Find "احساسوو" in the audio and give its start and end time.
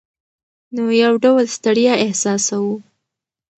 2.05-2.75